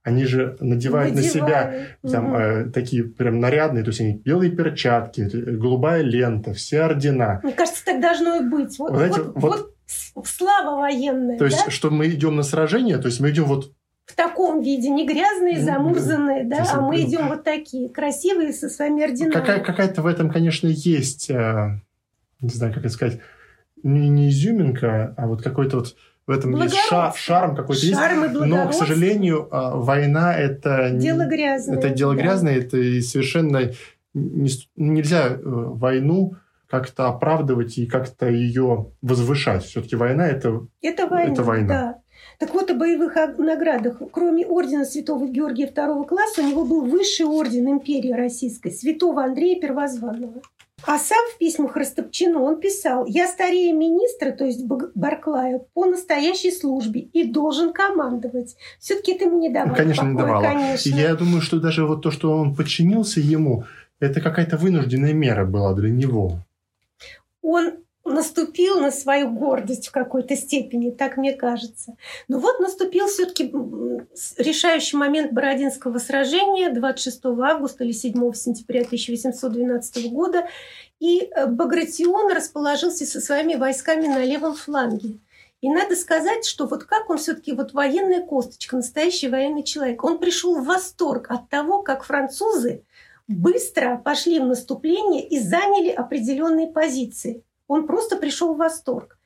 они 0.04 0.26
же 0.26 0.56
надевают 0.60 1.14
Надевали. 1.14 1.14
на 1.14 1.22
себя 1.22 1.74
там, 2.02 2.26
угу. 2.26 2.36
э, 2.36 2.64
такие 2.70 3.04
прям 3.04 3.40
нарядные, 3.40 3.82
то 3.82 3.88
есть 3.88 4.02
они 4.02 4.12
белые 4.12 4.52
перчатки, 4.52 5.22
голубая 5.22 6.02
лента, 6.02 6.52
все 6.52 6.82
ордена. 6.82 7.40
Мне 7.42 7.54
кажется, 7.54 7.82
так 7.86 8.02
должно 8.02 8.36
и 8.36 8.40
быть. 8.46 8.78
Вот, 8.78 8.94
Знаете, 8.94 9.22
вот, 9.22 9.36
вот, 9.36 9.74
вот 10.14 10.26
слава 10.26 10.78
военная. 10.78 11.38
То 11.38 11.46
есть, 11.46 11.64
да? 11.64 11.70
что 11.70 11.90
мы 11.90 12.08
идем 12.08 12.36
на 12.36 12.42
сражение, 12.42 12.98
то 12.98 13.06
есть 13.06 13.18
мы 13.20 13.30
идем 13.30 13.44
вот 13.44 13.72
в 14.04 14.14
таком 14.14 14.60
виде, 14.60 14.90
не 14.90 15.06
грязные, 15.06 15.62
замурзанные, 15.62 16.44
да, 16.44 16.66
а 16.70 16.82
мы 16.82 17.00
идем 17.00 17.28
вот 17.28 17.42
такие, 17.42 17.88
красивые, 17.88 18.52
со 18.52 18.68
своими 18.68 19.02
орденами. 19.02 19.32
Какая, 19.32 19.60
какая-то 19.60 20.02
в 20.02 20.06
этом, 20.06 20.30
конечно, 20.30 20.66
есть, 20.68 21.30
э, 21.30 21.80
не 22.40 22.50
знаю, 22.50 22.74
как 22.74 22.84
это 22.84 22.92
сказать, 22.92 23.20
не, 23.82 24.10
не 24.10 24.28
изюминка, 24.28 25.14
а 25.16 25.26
вот 25.26 25.42
какой-то 25.42 25.78
вот 25.78 25.96
в 26.26 26.30
этом 26.30 26.56
есть 26.62 26.76
шар, 26.88 27.14
шарм 27.14 27.54
какой-то 27.54 27.84
есть. 27.84 28.00
Но, 28.46 28.68
к 28.68 28.72
сожалению, 28.72 29.48
э, 29.50 29.70
война 29.74 30.34
это... 30.34 30.90
Дело 30.90 31.26
грязное. 31.26 31.76
Это 31.76 31.90
дело 31.90 32.14
да. 32.14 32.22
грязное, 32.22 32.58
это 32.58 32.76
совершенно 33.02 33.72
не, 34.14 34.50
нельзя 34.76 35.28
э, 35.28 35.38
войну 35.42 36.36
как-то 36.68 37.08
оправдывать 37.08 37.78
и 37.78 37.86
как-то 37.86 38.28
ее 38.28 38.92
возвышать. 39.02 39.64
Все-таки 39.64 39.96
война 39.96 40.26
это, 40.26 40.66
это 40.80 41.06
война. 41.06 41.32
Это 41.32 41.42
война. 41.42 41.68
Да. 41.68 41.98
Так 42.38 42.54
вот, 42.54 42.70
о 42.70 42.74
боевых 42.74 43.14
наградах. 43.38 44.00
Кроме 44.10 44.46
ордена 44.46 44.84
Святого 44.84 45.28
Георгия 45.28 45.66
второго 45.66 46.04
класса, 46.04 46.40
у 46.42 46.48
него 46.48 46.64
был 46.64 46.84
высший 46.84 47.26
орден 47.26 47.68
империи 47.68 48.12
российской, 48.12 48.70
Святого 48.70 49.22
Андрея 49.22 49.60
Первозванного. 49.60 50.42
А 50.86 50.98
сам 50.98 51.18
в 51.34 51.38
письмах 51.38 51.76
Растопчину 51.76 52.42
он 52.42 52.60
писал, 52.60 53.06
«Я 53.06 53.26
старее 53.26 53.72
министра, 53.72 54.32
то 54.32 54.44
есть 54.44 54.64
Барклая, 54.64 55.60
по 55.74 55.86
настоящей 55.86 56.50
службе 56.50 57.00
и 57.00 57.24
должен 57.24 57.72
командовать». 57.72 58.56
Все-таки 58.78 59.12
это 59.12 59.24
ему 59.24 59.38
не 59.38 59.50
давало 59.50 59.70
ну, 59.70 59.76
Конечно, 59.76 60.02
покоя, 60.02 60.12
не 60.12 60.18
давало. 60.18 60.42
Конечно. 60.42 60.88
И 60.88 60.92
я 60.92 61.14
думаю, 61.14 61.40
что 61.40 61.60
даже 61.60 61.86
вот 61.86 62.02
то, 62.02 62.10
что 62.10 62.32
он 62.32 62.54
подчинился 62.54 63.20
ему, 63.20 63.64
это 64.00 64.20
какая-то 64.20 64.56
вынужденная 64.56 65.12
мера 65.12 65.44
была 65.44 65.74
для 65.74 65.90
него 65.90 66.38
он 67.44 67.74
наступил 68.04 68.80
на 68.80 68.90
свою 68.90 69.30
гордость 69.30 69.88
в 69.88 69.92
какой-то 69.92 70.36
степени, 70.36 70.90
так 70.90 71.16
мне 71.16 71.32
кажется. 71.34 71.96
Но 72.28 72.38
вот 72.38 72.58
наступил 72.58 73.06
все-таки 73.06 73.44
решающий 74.38 74.96
момент 74.96 75.32
Бородинского 75.32 75.98
сражения 75.98 76.70
26 76.70 77.24
августа 77.24 77.84
или 77.84 77.92
7 77.92 78.32
сентября 78.32 78.82
1812 78.82 80.10
года, 80.10 80.46
и 81.00 81.20
э, 81.20 81.46
Багратион 81.46 82.32
расположился 82.32 83.06
со 83.06 83.20
своими 83.20 83.54
войсками 83.54 84.06
на 84.06 84.24
левом 84.24 84.54
фланге. 84.54 85.18
И 85.60 85.70
надо 85.70 85.96
сказать, 85.96 86.44
что 86.44 86.66
вот 86.66 86.84
как 86.84 87.08
он 87.08 87.16
все-таки 87.16 87.52
вот 87.52 87.72
военная 87.72 88.20
косточка, 88.20 88.76
настоящий 88.76 89.28
военный 89.28 89.62
человек. 89.62 90.04
Он 90.04 90.18
пришел 90.18 90.60
в 90.60 90.66
восторг 90.66 91.30
от 91.30 91.48
того, 91.48 91.82
как 91.82 92.04
французы 92.04 92.84
быстро 93.28 93.96
пошли 93.96 94.40
в 94.40 94.46
наступление 94.46 95.26
и 95.26 95.38
заняли 95.38 95.88
определенные 95.88 96.66
позиции. 96.66 97.42
Он 97.66 97.86
просто 97.86 98.16
пришел 98.16 98.54
в 98.54 98.58
восторг. 98.58 99.18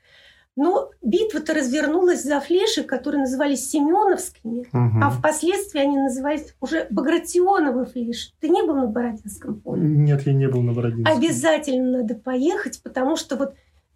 Но 0.60 0.90
битва-то 1.02 1.54
развернулась 1.54 2.24
за 2.24 2.40
флеши, 2.40 2.82
которые 2.82 3.20
назывались 3.20 3.70
Семеновскими, 3.70 4.62
угу. 4.72 5.00
а 5.00 5.08
впоследствии 5.10 5.80
они 5.80 5.96
назывались 5.96 6.52
уже 6.60 6.88
Багратионовы 6.90 7.86
флеши. 7.86 8.32
Ты 8.40 8.48
не 8.48 8.62
был 8.64 8.74
на 8.74 8.88
Бородинском 8.88 9.60
поле? 9.60 9.82
Нет, 9.82 10.26
я 10.26 10.32
не 10.32 10.48
был 10.48 10.62
на 10.62 10.72
Бородинском. 10.72 11.16
Обязательно 11.16 11.98
надо 11.98 12.16
поехать, 12.16 12.82
потому 12.82 13.14
что 13.14 13.36
вот 13.36 13.50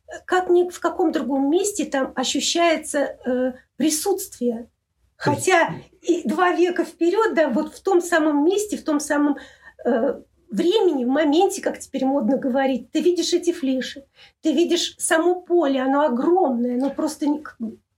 э, 0.07 0.12
как 0.25 0.50
ни 0.50 0.71
в 0.71 0.78
каком 0.78 1.11
другом 1.11 1.50
месте 1.50 1.85
там 1.85 2.12
ощущается 2.14 3.16
э, 3.26 3.54
присутствие. 3.76 4.69
Хотя 5.16 5.75
и 6.00 6.23
два 6.28 6.52
века 6.52 6.85
вперед, 6.85 7.35
да, 7.35 7.49
вот 7.49 7.75
в 7.75 7.83
том 7.83 8.00
самом 8.00 8.45
месте, 8.45 8.76
в 8.76 8.85
том 8.85 9.00
самом 9.00 9.37
Э, 9.85 10.21
времени, 10.52 11.04
в 11.04 11.09
моменте, 11.09 11.62
как 11.62 11.78
теперь 11.78 12.04
модно 12.04 12.37
говорить, 12.37 12.90
ты 12.90 13.00
видишь 13.00 13.32
эти 13.32 13.52
флеши, 13.52 14.04
ты 14.42 14.52
видишь 14.52 14.94
само 14.99 15.40
поле, 15.40 15.80
оно 15.80 16.02
огромное, 16.02 16.76
оно 16.76 16.90
просто 16.90 17.26
не, 17.26 17.42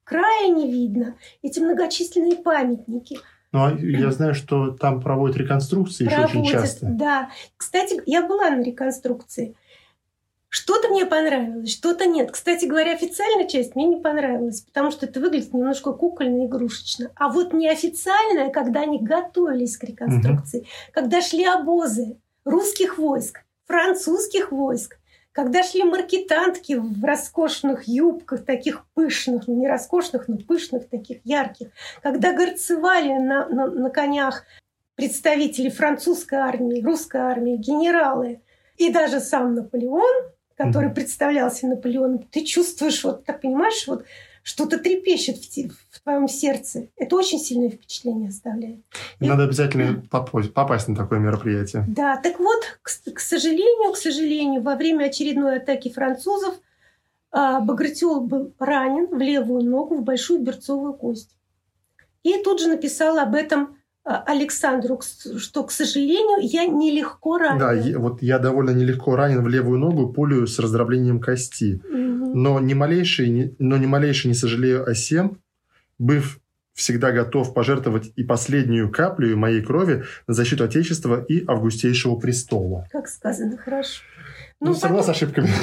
края 0.04 0.48
не 0.48 0.70
видно, 0.70 1.16
эти 1.42 1.60
многочисленные 1.60 2.36
памятники. 2.36 3.18
Ну, 3.52 3.64
а 3.64 3.72
я 3.78 4.10
знаю, 4.10 4.34
что 4.34 4.70
там 4.72 5.00
проводят 5.00 5.36
реконструкции 5.36 6.06
проводят, 6.06 6.28
еще 6.28 6.38
очень 6.40 6.50
часто. 6.50 6.86
Да. 6.90 7.30
Кстати, 7.56 8.02
я 8.06 8.26
была 8.26 8.50
на 8.50 8.62
реконструкции. 8.62 9.54
Что-то 10.48 10.88
мне 10.88 11.04
понравилось, 11.04 11.72
что-то 11.72 12.06
нет. 12.06 12.30
Кстати 12.30 12.64
говоря, 12.64 12.92
официальная 12.92 13.48
часть 13.48 13.74
мне 13.74 13.86
не 13.86 13.96
понравилась, 13.96 14.60
потому 14.60 14.92
что 14.92 15.06
это 15.06 15.18
выглядит 15.20 15.52
немножко 15.52 15.92
кукольно, 15.92 16.46
игрушечно. 16.46 17.10
А 17.16 17.28
вот 17.28 17.52
неофициальная, 17.52 18.50
когда 18.50 18.82
они 18.82 19.00
готовились 19.00 19.76
к 19.76 19.84
реконструкции, 19.84 20.60
угу. 20.60 20.66
когда 20.92 21.20
шли 21.22 21.44
обозы 21.44 22.18
русских 22.44 22.98
войск, 22.98 23.40
французских 23.66 24.52
войск, 24.52 24.98
когда 25.32 25.64
шли 25.64 25.82
маркетантки 25.82 26.74
в 26.74 27.04
роскошных 27.04 27.88
юбках, 27.88 28.44
таких 28.44 28.86
пышных, 28.94 29.48
ну 29.48 29.56
не 29.56 29.66
роскошных, 29.66 30.28
но 30.28 30.36
пышных, 30.38 30.88
таких 30.88 31.18
ярких, 31.24 31.68
когда 32.02 32.32
горцевали 32.32 33.14
на, 33.14 33.48
на, 33.48 33.66
на 33.66 33.90
конях 33.90 34.44
представители 34.94 35.70
французской 35.70 36.38
армии, 36.38 36.80
русской 36.80 37.20
армии, 37.20 37.56
генералы, 37.56 38.42
и 38.76 38.92
даже 38.92 39.20
сам 39.20 39.54
Наполеон, 39.54 40.30
который 40.56 40.90
mm-hmm. 40.90 40.94
представлялся 40.94 41.66
Наполеоном, 41.66 42.18
ты 42.30 42.44
чувствуешь, 42.44 43.02
вот 43.02 43.24
так 43.24 43.40
понимаешь, 43.40 43.86
вот 43.88 44.04
что-то 44.44 44.78
трепещет 44.78 45.38
в, 45.38 45.70
в 45.90 46.02
твоем 46.02 46.28
сердце. 46.28 46.88
Это 46.96 47.16
очень 47.16 47.38
сильное 47.38 47.70
впечатление 47.70 48.28
оставляет. 48.28 48.80
И 49.18 49.26
Надо 49.26 49.44
обязательно 49.44 50.04
попасть, 50.10 50.52
попасть 50.52 50.86
на 50.86 50.94
такое 50.94 51.18
мероприятие. 51.18 51.84
Да, 51.88 52.16
так 52.18 52.38
вот, 52.38 52.60
к, 52.82 52.90
к 53.14 53.20
сожалению, 53.20 53.92
к 53.92 53.96
сожалению, 53.96 54.62
во 54.62 54.76
время 54.76 55.06
очередной 55.06 55.56
атаки 55.56 55.90
французов 55.90 56.54
а, 57.32 57.60
Багратиол 57.60 58.20
был 58.20 58.52
ранен 58.58 59.06
в 59.06 59.18
левую 59.18 59.64
ногу, 59.64 59.96
в 59.96 60.04
большую 60.04 60.42
берцовую 60.42 60.92
кость. 60.92 61.30
И 62.22 62.42
тут 62.42 62.60
же 62.60 62.68
написал 62.68 63.18
об 63.18 63.34
этом 63.34 63.78
а, 64.04 64.22
Александру, 64.26 65.00
что, 65.38 65.64
к 65.64 65.70
сожалению, 65.70 66.40
я 66.42 66.66
нелегко 66.66 67.38
ранен. 67.38 67.58
Да, 67.58 67.98
вот 67.98 68.20
я 68.20 68.38
довольно 68.38 68.70
нелегко 68.70 69.16
ранен 69.16 69.42
в 69.42 69.48
левую 69.48 69.78
ногу 69.78 70.12
пулю 70.12 70.46
с 70.46 70.58
раздроблением 70.58 71.18
кости. 71.18 71.80
Угу. 71.82 72.03
Но, 72.34 72.58
ни 72.58 72.74
малейший, 72.74 73.54
но 73.60 73.76
ни 73.76 73.86
малейший 73.86 74.28
не 74.28 74.34
сожалею 74.34 74.88
о 74.88 74.94
сем, 74.96 75.40
быв 75.98 76.40
всегда 76.74 77.12
готов 77.12 77.54
пожертвовать 77.54 78.12
и 78.16 78.24
последнюю 78.24 78.90
каплю 78.90 79.36
моей 79.36 79.62
крови 79.62 80.02
на 80.26 80.34
защиту 80.34 80.64
Отечества 80.64 81.24
и 81.24 81.44
Августейшего 81.46 82.16
престола. 82.16 82.88
Как 82.90 83.06
сказано, 83.06 83.56
хорошо. 83.56 84.02
Ну, 84.60 84.72
ну 84.72 84.80
потом... 84.80 85.02
с 85.02 85.08
ошибками. 85.08 85.48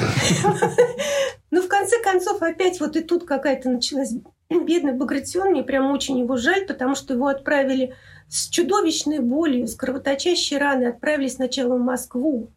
Ну, 1.54 1.60
в 1.60 1.68
конце 1.68 2.02
концов, 2.02 2.40
опять 2.40 2.80
вот 2.80 2.96
и 2.96 3.02
тут 3.02 3.26
какая-то 3.26 3.68
началась 3.68 4.14
бедный 4.48 4.94
Багратион, 4.94 5.50
мне 5.50 5.62
прям 5.62 5.90
очень 5.90 6.18
его 6.18 6.38
жаль, 6.38 6.64
потому 6.64 6.94
что 6.94 7.12
его 7.12 7.26
отправили 7.26 7.94
с 8.30 8.48
чудовищной 8.48 9.18
болью, 9.18 9.66
с 9.66 9.74
кровоточащей 9.74 10.56
раной, 10.56 10.88
отправили 10.88 11.28
сначала 11.28 11.76
в 11.76 11.80
Москву, 11.82 12.50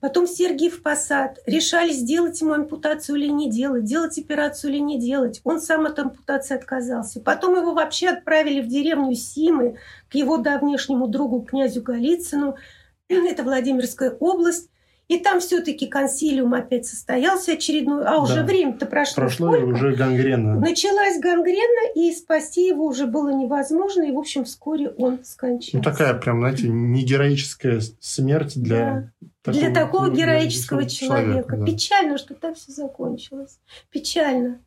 потом 0.00 0.26
в 0.26 0.30
Сергиев 0.30 0.82
Посад. 0.82 1.38
Решали, 1.46 1.92
сделать 1.92 2.40
ему 2.40 2.52
ампутацию 2.52 3.16
или 3.16 3.28
не 3.28 3.50
делать, 3.50 3.84
делать 3.84 4.18
операцию 4.18 4.72
или 4.72 4.78
не 4.78 4.98
делать. 4.98 5.40
Он 5.44 5.60
сам 5.60 5.86
от 5.86 5.98
ампутации 5.98 6.54
отказался. 6.54 7.20
Потом 7.20 7.56
его 7.56 7.74
вообще 7.74 8.08
отправили 8.08 8.60
в 8.60 8.68
деревню 8.68 9.14
Симы 9.14 9.78
к 10.08 10.14
его 10.14 10.38
давнешнему 10.38 11.08
другу 11.08 11.42
князю 11.42 11.82
Голицыну. 11.82 12.56
Это 13.08 13.42
Владимирская 13.42 14.10
область. 14.10 14.70
И 15.08 15.18
там 15.18 15.40
все-таки 15.40 15.86
консилиум 15.86 16.52
опять 16.52 16.86
состоялся 16.86 17.52
очередной, 17.52 18.04
а 18.04 18.18
уже 18.18 18.36
да. 18.36 18.44
время-то 18.44 18.84
прошло. 18.84 19.14
Прошло 19.14 19.52
сколько? 19.52 19.64
уже 19.64 19.96
гангрена. 19.96 20.60
Началась 20.60 21.18
гангрена, 21.18 21.92
и 21.94 22.12
спасти 22.12 22.68
его 22.68 22.84
уже 22.84 23.06
было 23.06 23.30
невозможно, 23.30 24.02
и, 24.02 24.12
в 24.12 24.18
общем, 24.18 24.44
вскоре 24.44 24.90
он 24.90 25.24
скончался. 25.24 25.78
Ну, 25.78 25.82
такая 25.82 26.12
прям, 26.12 26.40
знаете, 26.40 26.68
не 26.68 27.02
героическая 27.04 27.80
смерть 28.00 28.60
для... 28.60 28.78
Да. 29.20 29.28
Такого, 29.42 29.64
для 29.64 29.74
такого 29.74 30.10
героического 30.10 30.86
человека. 30.86 31.26
человека 31.26 31.56
да. 31.56 31.64
Печально, 31.64 32.18
что 32.18 32.34
так 32.34 32.56
все 32.56 32.72
закончилось. 32.72 33.60
Печально. 33.90 34.60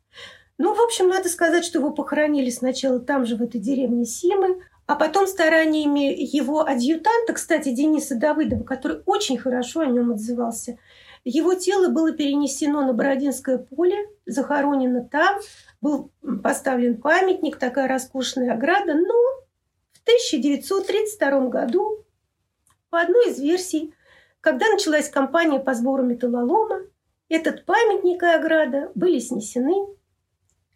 Ну, 0.58 0.74
в 0.74 0.80
общем, 0.80 1.08
надо 1.08 1.28
сказать, 1.28 1.64
что 1.64 1.78
его 1.78 1.92
похоронили 1.92 2.50
сначала 2.50 2.98
там 2.98 3.26
же, 3.26 3.36
в 3.36 3.42
этой 3.42 3.60
деревне 3.60 4.04
Симы, 4.04 4.58
а 4.92 4.94
потом 4.94 5.26
стараниями 5.26 6.14
его 6.14 6.66
адъютанта, 6.66 7.32
кстати, 7.32 7.70
Дениса 7.70 8.14
Давыдова, 8.14 8.62
который 8.62 9.00
очень 9.06 9.38
хорошо 9.38 9.80
о 9.80 9.86
нем 9.86 10.10
отзывался, 10.12 10.78
его 11.24 11.54
тело 11.54 11.88
было 11.88 12.12
перенесено 12.12 12.82
на 12.82 12.92
Бородинское 12.92 13.56
поле, 13.56 13.96
захоронено 14.26 15.02
там, 15.02 15.40
был 15.80 16.10
поставлен 16.42 17.00
памятник, 17.00 17.56
такая 17.56 17.88
роскошная 17.88 18.52
ограда, 18.52 18.92
но 18.92 19.14
в 19.92 20.02
1932 20.02 21.48
году, 21.48 22.04
по 22.90 23.00
одной 23.00 23.30
из 23.30 23.40
версий, 23.40 23.94
когда 24.42 24.68
началась 24.68 25.08
кампания 25.08 25.58
по 25.58 25.72
сбору 25.72 26.02
металлолома, 26.02 26.80
этот 27.30 27.64
памятник 27.64 28.22
и 28.22 28.26
ограда 28.26 28.92
были 28.94 29.20
снесены, 29.20 29.86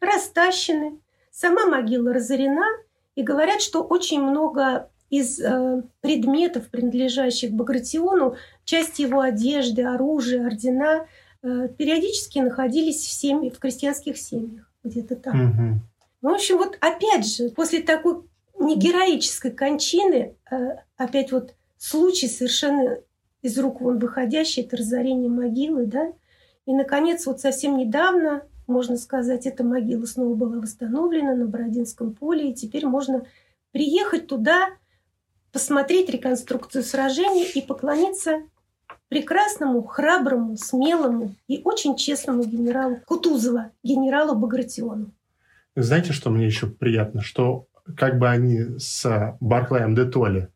растащены, 0.00 1.02
сама 1.30 1.66
могила 1.66 2.14
разорена– 2.14 2.64
и 3.16 3.22
говорят, 3.22 3.60
что 3.60 3.82
очень 3.82 4.20
много 4.20 4.90
из 5.10 5.40
э, 5.40 5.82
предметов, 6.00 6.68
принадлежащих 6.68 7.50
Багратиону, 7.50 8.36
часть 8.64 8.98
его 8.98 9.20
одежды, 9.20 9.82
оружия, 9.82 10.46
ордена, 10.46 11.06
э, 11.42 11.68
периодически 11.76 12.38
находились 12.40 12.98
в, 12.98 13.10
семье, 13.10 13.50
в 13.50 13.58
крестьянских 13.58 14.18
семьях, 14.18 14.70
где-то 14.84 15.16
там. 15.16 15.50
Угу. 15.50 15.80
в 16.22 16.34
общем, 16.34 16.58
вот 16.58 16.76
опять 16.80 17.26
же, 17.26 17.48
после 17.50 17.82
такой 17.82 18.22
негероической 18.58 19.50
кончины, 19.50 20.36
э, 20.50 20.56
опять 20.96 21.32
вот 21.32 21.54
случай 21.78 22.28
совершенно 22.28 22.98
из 23.42 23.58
рук 23.58 23.80
вон 23.80 23.98
выходящий, 23.98 24.62
это 24.62 24.76
разорение 24.76 25.30
могилы, 25.30 25.86
да, 25.86 26.12
и, 26.66 26.74
наконец, 26.74 27.26
вот 27.26 27.40
совсем 27.40 27.76
недавно 27.76 28.42
можно 28.66 28.96
сказать, 28.96 29.46
эта 29.46 29.64
могила 29.64 30.04
снова 30.06 30.34
была 30.34 30.60
восстановлена 30.60 31.34
на 31.34 31.46
Бородинском 31.46 32.14
поле, 32.14 32.50
и 32.50 32.54
теперь 32.54 32.86
можно 32.86 33.24
приехать 33.72 34.26
туда, 34.26 34.70
посмотреть 35.52 36.10
реконструкцию 36.10 36.82
сражений 36.82 37.46
и 37.54 37.62
поклониться 37.62 38.42
прекрасному, 39.08 39.82
храброму, 39.84 40.56
смелому 40.56 41.34
и 41.48 41.60
очень 41.64 41.96
честному 41.96 42.44
генералу 42.44 42.98
Кутузова, 43.06 43.70
генералу 43.82 44.34
Багратиону. 44.34 45.12
Знаете, 45.74 46.12
что 46.12 46.30
мне 46.30 46.46
еще 46.46 46.66
приятно? 46.66 47.22
Что 47.22 47.66
как 47.96 48.18
бы 48.18 48.28
они 48.28 48.78
с 48.78 49.36
Барклаем 49.40 49.94
де 49.94 50.04
Толли 50.06 50.48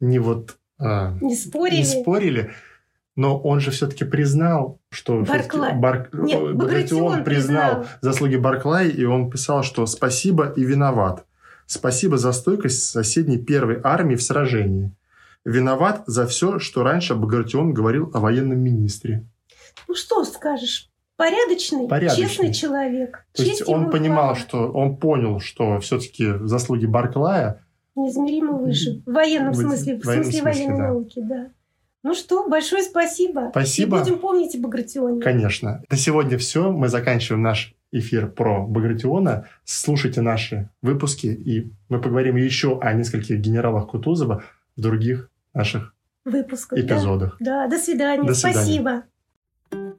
не 0.00 0.18
вот 0.18 0.56
а, 0.78 1.16
не 1.20 1.36
спорили, 1.36 1.76
не 1.76 1.84
спорили 1.84 2.50
но 3.16 3.38
он 3.38 3.60
же 3.60 3.70
все-таки 3.70 4.04
признал, 4.04 4.80
что 4.90 5.20
Барклай. 5.22 5.74
Бар... 5.74 6.08
Нет, 6.12 6.56
Багратион 6.56 7.24
признал, 7.24 7.82
признал 7.82 7.86
заслуги 8.00 8.36
Барклая, 8.36 8.88
и 8.88 9.04
он 9.04 9.30
писал, 9.30 9.62
что 9.62 9.86
спасибо 9.86 10.52
и 10.56 10.64
виноват. 10.64 11.24
Спасибо 11.66 12.18
за 12.18 12.32
стойкость 12.32 12.84
соседней 12.84 13.38
первой 13.38 13.80
армии 13.82 14.16
в 14.16 14.22
сражении. 14.22 14.92
Виноват 15.44 16.02
за 16.06 16.26
все, 16.26 16.58
что 16.58 16.82
раньше 16.82 17.14
Багратион 17.14 17.72
говорил 17.72 18.10
о 18.14 18.20
военном 18.20 18.58
министре. 18.58 19.26
Ну 19.88 19.94
что 19.94 20.24
скажешь? 20.24 20.90
Порядочный, 21.16 21.86
Порядочный. 21.86 22.28
честный 22.28 22.52
человек. 22.52 23.24
То 23.32 23.44
есть 23.44 23.68
он 23.68 23.90
понимал, 23.90 24.34
что 24.34 24.70
он 24.72 24.96
понял, 24.96 25.38
что 25.38 25.78
все-таки 25.78 26.32
заслуги 26.40 26.86
Барклая 26.86 27.64
неизмеримо 27.94 28.58
выше. 28.58 29.02
В 29.06 29.12
военном 29.12 29.54
смысле, 29.54 29.96
в 29.96 30.04
смысле 30.04 30.42
военной 30.42 30.76
да. 30.76 30.88
науки, 30.88 31.20
да. 31.22 31.50
Ну 32.04 32.14
что, 32.14 32.46
большое 32.46 32.82
спасибо. 32.82 33.48
Спасибо. 33.50 33.96
И 33.96 34.00
будем 34.00 34.18
помнить 34.18 34.54
о 34.54 34.58
Багратионе. 34.58 35.22
Конечно. 35.22 35.82
На 35.90 35.96
сегодня 35.96 36.36
все. 36.36 36.70
Мы 36.70 36.88
заканчиваем 36.88 37.42
наш 37.42 37.74
эфир 37.92 38.30
про 38.30 38.66
Багратиона. 38.66 39.48
Слушайте 39.64 40.20
наши 40.20 40.68
выпуски, 40.82 41.28
и 41.28 41.72
мы 41.88 42.02
поговорим 42.02 42.36
еще 42.36 42.78
о 42.78 42.92
нескольких 42.92 43.38
генералах 43.38 43.88
Кутузова 43.88 44.44
в 44.76 44.80
других 44.80 45.30
наших 45.54 45.94
выпусках. 46.26 46.78
Эпизодах. 46.78 47.36
Да, 47.40 47.66
да 47.66 47.76
до 47.76 47.82
свидания. 47.82 48.28
До 48.28 48.34
свидания. 48.34 49.04
Спасибо. 49.70 49.94